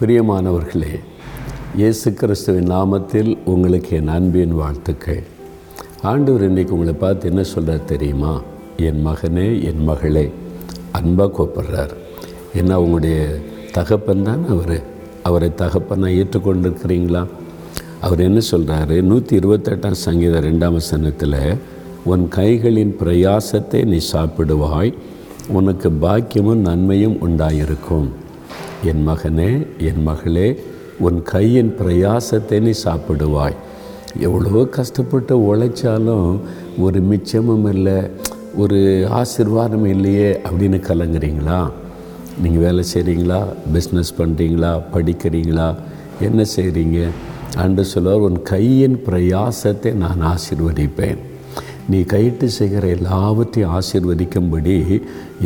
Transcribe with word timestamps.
பிரியமானவர்களே 0.00 1.00
இயேசு 1.76 2.12
கிறிஸ்துவின் 2.12 2.70
நாமத்தில் 2.70 3.38
உங்களுக்கு 3.44 3.96
என் 3.96 4.08
அன்பின் 4.08 4.54
வாழ்த்துக்கள். 4.54 5.22
ஆண்டவர் 6.02 6.52
இன்றைக்கி 6.52 6.68
உங்களை 6.68 6.92
பார்த்து 6.92 7.28
என்ன 7.28 7.42
சொல்கிறார் 7.42 7.84
தெரியுமா? 7.84 8.40
என் 8.76 9.06
மகனே 9.06 9.62
என் 9.62 9.84
மகளே 9.84 10.32
அன்பாக 10.92 11.30
கூப்பிட்றார். 11.38 11.94
என்ன 12.54 12.80
உங்களுடைய 12.80 13.40
தகப்பன் 13.72 14.22
தான் 14.22 14.46
அவர்? 14.48 14.82
அவரை 15.22 15.50
தகப்பனாக 15.54 16.12
ஏற்றுக்கொண்டிருக்கிறீங்களா? 16.12 17.26
அவர் 18.00 18.20
என்ன 18.20 18.40
சொல்கிறாரு 18.50 19.02
நூற்றி 19.02 19.38
இருபத்தெட்டாம் 19.38 20.02
சங்கீதம் 20.04 20.44
ரெண்டாம் 20.44 20.72
வசனத்தில் 20.72 21.58
உன் 22.04 22.28
கைகளின் 22.28 22.94
பிரயாசத்தை 23.00 23.84
நீ 23.84 24.00
சாப்பிடுவாய் 24.12 24.94
உனக்கு 25.48 25.90
பாக்கியமும் 25.90 26.64
நன்மையும் 26.68 27.18
உண்டாயிருக்கும். 27.22 28.08
என் 28.84 29.08
மகனே 29.08 29.66
என் 29.78 30.02
மகளே 30.02 30.60
உன் 30.98 31.22
கையின் 31.22 31.74
பிரயாசத்தை 31.78 32.60
நீ 32.60 32.70
சாப்பிடுவாய். 32.84 33.54
எவ்வளோ 34.18 34.64
கஷ்டப்பட்டு 34.64 35.38
உழைச்சாலும் 35.38 36.40
ஒரு 36.78 37.00
மிச்சமும் 37.00 37.68
இல்லை 37.72 38.10
ஒரு 38.56 39.08
ஆசிர்வாதம் 39.10 39.86
இல்லையே 39.86 40.40
அப்படின்னு 40.44 40.78
கலங்குறீங்களா? 40.88 41.70
நீங்கள் 42.42 42.62
வேலை 42.62 42.84
செய்கிறீங்களா 42.94 43.40
பிஸ்னஸ் 43.74 44.12
பண்ணுறீங்களா 44.18 44.80
படிக்கிறீங்களா? 44.94 45.74
என்ன 46.20 46.44
செய்கிறீங்க 46.56 47.08
அன்று 47.56 47.84
சொல்லுவார் 47.84 48.18
உன் 48.18 48.42
கையின் 48.42 49.02
பிரயாசத்தை 49.06 49.92
நான் 49.92 50.18
ஆசிர்வதிப்பேன். 50.22 51.18
நீ 51.88 51.98
கையிட்டு 52.04 52.46
செய்கிற 52.58 52.86
எல்லாவற்றையும் 52.86 53.74
ஆசீர்வதிக்கும்படி 53.78 54.76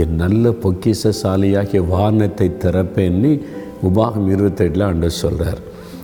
என் 0.03 0.15
நல்ல 0.15 0.53
பொக்கிசசாலியாகிய 0.63 1.81
வானத்தை 1.87 2.49
திறப்பேன்னு 2.65 3.33
உபாகம் 3.83 4.31
இருபத்தெட்டில் 4.35 4.87
ஆண்டு 4.87 5.11
சொல்கிறார் 5.23 5.61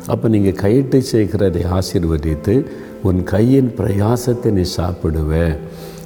அப்போ 0.09 0.27
நீங்கள் 0.29 0.61
கையிட்டு 0.63 0.99
செய்கிறதை 1.13 1.63
ஆசீர்வதித்து 1.79 2.55
உன் 3.03 3.21
கையின் 3.25 3.71
பிரயாசத்தை 3.79 4.51
நீ 4.51 4.65
சாப்பிடுவேன் 4.77 5.57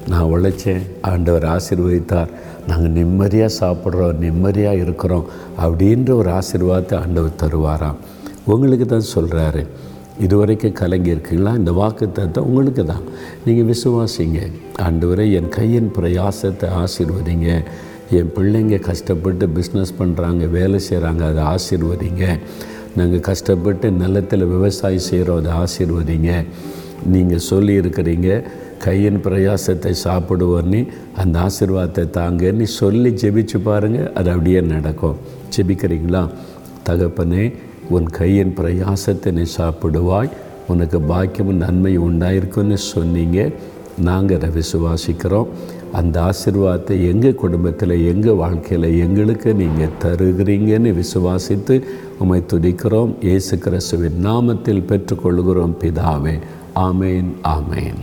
நான் 0.08 0.30
உழைச்சேன் 0.34 0.84
ஆண்டவர் 1.00 1.44
ஆசீர்வதித்தார். 1.56 2.30
நாங்கள் 2.66 2.94
நிம்மதியாக 2.98 3.52
சாப்பிட்றோம் 3.60 4.18
நிம்மதியாக 4.18 4.82
இருக்கிறோம் 4.84 5.28
அப்படின்ற 5.58 6.10
ஒரு 6.14 6.30
ஆசீர்வாதத்தை 6.30 6.96
ஆண்டவர் 6.98 7.40
தருவாராம். 7.42 7.98
உங்களுக்கு 8.44 8.86
தான் 8.86 9.12
சொல்கிறாரு 9.14 9.62
இதுவரைக்கும் 10.20 10.78
கலங்கியிருக்கீங்களா? 10.80 11.52
இந்த 11.56 11.72
வாக்கு 11.72 12.12
தத்துவம் 12.12 12.48
உங்களுக்கு 12.48 12.84
தான். 12.84 13.04
நீங்கள் 13.44 13.68
விசுவாசிங்க. 13.72 14.40
ஆண்டவரை 14.86 15.32
என் 15.32 15.48
கையின் 15.48 15.90
பிரயாசத்தை 15.98 16.68
ஆசீர்வதிங்க. 16.82 17.48
என் 18.10 18.30
பிள்ளைங்க 18.36 18.78
கஷ்டப்பட்டு 18.78 19.46
பிஸ்னஸ் 19.46 19.92
பண்ணுறாங்க 19.98 20.50
வேலை 20.50 20.80
செய்கிறாங்க 20.88 21.22
அதை 21.30 21.42
ஆசீர்வதிங்க. 21.54 22.24
நாங்கள் 22.96 23.20
கஷ்டப்பட்டு 23.20 23.90
நிலத்தில் 23.90 24.44
விவசாயம் 24.44 25.06
செய்கிறோம் 25.08 25.40
அதை 25.40 25.52
ஆசீர்வதிங்க. 25.62 26.30
நீங்கள் 27.06 27.46
சொல்லியிருக்கிறீங்க 27.50 28.30
கையின் 28.78 29.20
பிரயாசத்தை 29.24 29.92
சாப்பிடுவோன்னு 30.04 30.80
அந்த 31.16 31.34
ஆசீர்வாதத்தை 31.46 32.04
தாங்கன்னு 32.18 32.62
சொல்லி 32.62 33.10
ஜெபிச்சு 33.22 33.58
பாருங்கள் 33.64 34.12
அது 34.12 34.30
அப்படியே 34.30 34.60
நடக்கும். 34.60 35.16
ஜெபிக்கிறீங்களா? 35.56 36.22
தகப்பனே 36.88 37.44
உன் 37.96 38.08
கையின் 38.18 38.54
பிரயாசத்தை 38.56 39.44
சாப்பிடுவாய். 39.58 40.30
உனக்கு 40.68 40.98
பாக்கியமும் 40.98 41.62
நன்மை 41.64 41.92
உண்டாயிருக்குன்னு 41.98 42.78
சொன்னீங்க. 42.92 43.38
நாங்கள் 44.08 44.38
அதை 44.38 44.50
விசுவாசிக்கிறோம். 44.58 45.48
அந்த 45.98 46.16
ஆசிர்வாதத்தை 46.20 46.96
எங்கள் 47.10 47.40
குடும்பத்தில் 47.42 47.94
எங்கள் 48.12 48.40
வாழ்க்கையில் 48.42 48.98
எங்களுக்கு 48.98 49.54
நீங்கள் 49.62 49.96
தருகிறீங்கன்னு 50.04 50.92
விசுவாசித்து 51.00 51.76
உம்மை 52.18 52.40
துதிக்கிறோம். 52.52 53.12
இயேசு 53.20 53.58
கிறிஸ்துவின் 53.58 54.22
நாமத்தில் 54.26 54.86
பெற்றுக்கொள்கிறோம். 54.92 55.76
பிதாவே 55.82 56.36
ஆமேன் 56.86 57.30
ஆமேன். 57.56 58.00